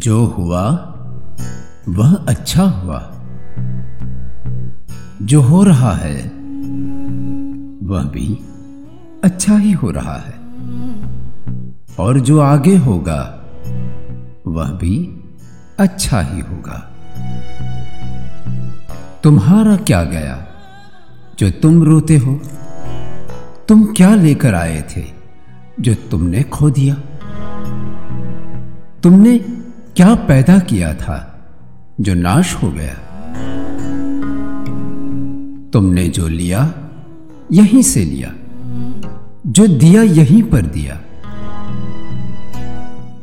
जो 0.00 0.24
हुआ, 0.24 0.70
वह 1.88 2.14
अच्छा 2.14 2.62
हुआ। 2.62 3.12
जो 5.22 5.40
हो 5.40 5.62
रहा 5.62 5.92
है, 5.92 6.22
वह 7.82 8.02
भी 8.02 8.38
अच्छा 9.24 9.56
ही 9.56 9.72
हो 9.72 9.90
रहा 9.90 10.16
है। 10.16 10.34
और 11.98 12.20
जो 12.20 12.40
आगे 12.40 12.76
होगा, 12.76 13.44
वह 14.46 14.70
भी 14.70 15.24
अच्छा 15.78 16.20
ही 16.20 16.40
होगा। 16.40 16.90
तुम्हारा 19.24 19.76
क्या 19.76 20.04
गया, 20.04 20.46
जो 21.38 21.50
तुम 21.50 21.82
रोते 21.82 22.16
हो? 22.16 22.40
तुम 23.68 23.84
क्या 23.84 24.14
लेकर 24.14 24.54
आए 24.54 24.84
थे, 24.96 25.04
जो 25.80 25.94
तुमने 25.94 26.42
खो 26.42 26.70
दिया? 26.70 26.94
तुमने 29.02 29.59
क्या 29.96 30.14
पैदा 30.14 30.58
किया 30.58 30.94
था 30.94 31.40
जो 32.00 32.14
नाश 32.14 32.54
हो 32.54 32.70
गया? 32.70 32.94
तुमने 35.72 36.08
जो 36.08 36.28
लिया, 36.28 36.74
यहीं 37.52 37.82
से 37.82 38.04
लिया। 38.04 38.34
जो 39.46 39.66
दिया, 39.66 40.02
यहीं 40.02 40.42
पर 40.42 40.62
दिया। 40.62 41.00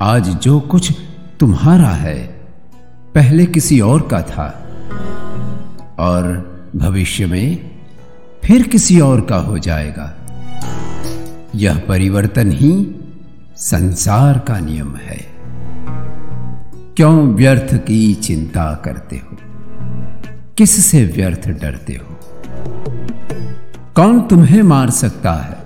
आज 0.00 0.28
जो 0.28 0.60
कुछ 0.60 0.92
तुम्हारा 1.40 1.88
है, 1.88 2.18
पहले 3.14 3.46
किसी 3.46 3.80
और 3.80 4.08
का 4.14 4.22
था। 4.22 4.66
और 5.98 6.26
भविष्य 6.76 7.26
में 7.26 7.70
फिर 8.44 8.62
किसी 8.62 9.00
और 9.00 9.20
का 9.20 9.36
हो 9.36 9.58
जाएगा। 9.58 10.14
यह 11.54 11.78
परिवर्तन 11.88 12.52
ही 12.52 12.94
संसार 13.56 14.38
का 14.38 14.58
नियम 14.58 14.96
है। 14.96 15.37
क्यों 16.98 17.34
व्यर्थ 17.34 17.74
की 17.74 18.14
चिंता 18.14 18.82
करते 18.84 19.16
हो? 19.16 19.36
किससे 20.58 21.04
व्यर्थ 21.04 21.48
डरते 21.48 21.92
हो? 21.92 22.18
कौन 23.96 24.20
तुम्हें 24.20 24.62
मार 24.62 24.90
सकता 24.90 25.32
है? 25.32 25.58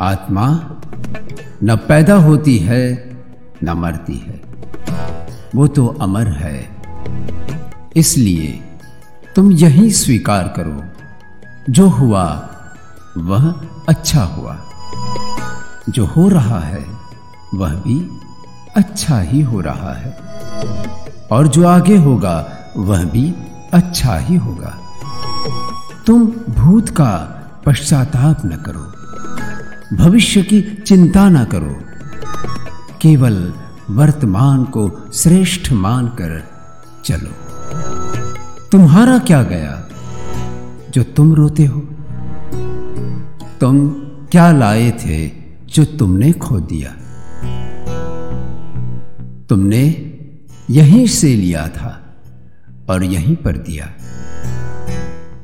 आत्मा 0.00 0.76
न 1.64 1.76
पैदा 1.76 2.14
होती 2.14 2.58
है, 2.58 3.10
न 3.64 3.70
मरती 3.70 4.16
है। 4.16 4.42
वो 5.54 5.66
तो 5.66 5.86
अमर 5.86 6.28
है। 6.28 6.76
इसलिए 7.96 8.60
तुम 9.36 9.52
यही 9.52 9.90
स्वीकार 9.90 10.54
करो। 10.56 10.84
जो 11.72 11.88
हुआ, 11.88 12.48
वह 13.18 13.66
अच्छा 13.88 14.22
हुआ। 14.22 14.58
जो 15.88 16.04
हो 16.06 16.28
रहा 16.28 16.60
है, 16.60 16.86
वह 17.54 17.74
भी 17.74 18.18
अच्छा 18.76 19.20
ही 19.20 19.40
हो 19.40 19.60
रहा 19.60 19.92
है। 19.92 20.18
और 21.32 21.48
जो 21.48 21.66
आगे 21.66 21.96
होगा, 21.96 22.58
वह 22.76 23.04
भी 23.04 23.34
अच्छा 23.72 24.16
ही 24.16 24.36
होगा। 24.36 24.78
तुम 26.06 26.32
भूत 26.50 26.88
का 26.88 27.38
पश्चाताप 27.66 28.42
न 28.44 28.50
करो। 28.50 28.92
भविष्य 29.96 30.42
की 30.42 30.62
चिंता 30.62 31.28
न 31.28 31.44
करो। 31.44 31.76
केवल 33.02 33.52
वर्तमान 33.90 34.64
को 34.64 35.10
श्रेष्ठ 35.14 35.72
मानकर 35.72 36.48
चलो। 37.04 37.30
तुम्हारा 38.72 39.18
क्या 39.18 39.42
गया? 39.42 39.88
जो 40.90 41.02
तुम 41.02 41.34
रोते 41.34 41.66
हो। 41.66 41.80
तुम 43.60 43.88
क्या 44.30 44.52
लाए 44.52 44.90
थे 44.90 45.30
जो 45.68 45.84
तुमने 45.84 46.32
खो 46.32 46.60
दिया? 46.60 46.96
तुमने 49.52 50.12
यहीं 50.70 51.06
से 51.06 51.34
लिया 51.34 51.68
था 51.68 52.14
और 52.88 53.04
यहीं 53.04 53.36
पर 53.36 53.56
दिया। 53.56 53.92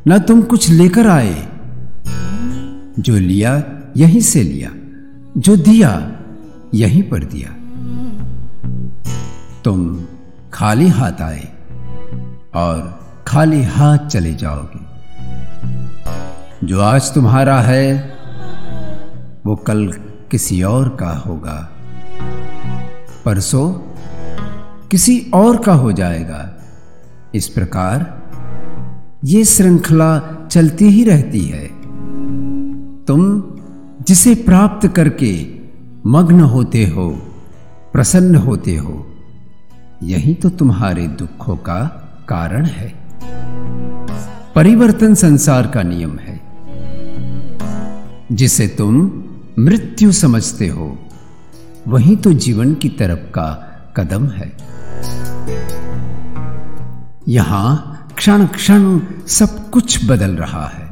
ना 0.07 0.19
तुम 0.19 0.43
कुछ 0.43 0.71
लेकर 0.71 1.07
आए, 1.07 1.49
जो 2.99 3.17
लिया 3.17 3.65
यहीं 3.97 4.21
से 4.21 4.43
लिया, 4.43 4.71
जो 5.41 5.57
दिया 5.57 6.13
यहीं 6.75 7.03
पर 7.03 7.25
दिया। 7.25 7.51
तुम 9.65 10.05
खाली 10.53 10.89
हाथ 10.89 11.23
आए 11.23 11.49
और 12.55 13.01
खाली 13.27 13.63
हाथ 13.63 13.99
चले 13.99 14.35
जाओगे। 14.35 14.87
जो 16.67 16.81
आज 16.81 17.15
तुम्हारा 17.15 17.61
है, 17.61 18.17
वो 19.47 19.57
कल 19.57 19.93
किसी 20.31 20.63
और 20.63 20.97
का 21.01 21.11
होगा। 21.11 21.73
परसों 23.25 23.98
किसी 24.91 25.31
और 25.35 25.63
का 25.63 25.73
हो 25.73 25.93
जाएगा। 25.93 26.55
इस 27.35 27.49
प्रकार 27.49 28.23
ये 29.25 29.45
श्रृंखला 29.45 30.47
चलती 30.51 30.85
ही 30.85 31.05
रहती 31.05 31.41
है। 31.41 31.67
तुम 33.05 33.43
जिसे 34.07 34.35
प्राप्त 34.35 34.89
करके 34.89 35.47
मग्न 36.07 36.41
होते 36.41 36.87
हो, 36.87 37.11
प्रसन्न 37.93 38.35
होते 38.35 38.77
हो, 38.77 39.07
यही 40.03 40.35
तो 40.35 40.49
तुम्हारे 40.49 41.07
दुखों 41.07 41.57
का 41.57 41.79
कारण 42.29 42.65
है। 42.65 42.95
परिवर्तन 44.55 45.15
संसार 45.15 45.67
का 45.67 45.83
नियम 45.83 46.19
है। 46.19 46.41
जिसे 48.33 48.67
तुम 48.67 49.25
मृत्यु 49.59 50.13
समझते 50.13 50.69
हो, 50.69 50.99
वही 51.89 52.17
तो 52.17 52.33
जीवन 52.33 52.75
की 52.75 52.89
तरफ़ 52.89 53.19
का 53.19 53.65
कदम 53.97 54.27
है। 54.29 54.78
यहाँ 57.29 57.95
क्षण 58.17 58.47
क्षण 58.47 59.01
सब 59.27 59.71
कुछ 59.71 60.05
बदल 60.05 60.31
रहा 60.31 60.67
है। 60.67 60.89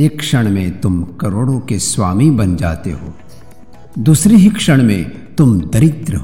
एक 0.00 0.18
क्षण 0.18 0.50
में 0.50 0.80
तुम 0.80 1.02
करोड़ों 1.02 1.60
के 1.60 1.78
स्वामी 1.78 2.30
बन 2.30 2.56
जाते 2.56 2.90
हो। 2.90 3.14
दूसरे 3.98 4.36
ही 4.36 4.50
क्षण 4.50 4.82
में 4.82 5.34
तुम 5.34 5.60
दरिद्र 5.60 6.14
हो 6.14 6.20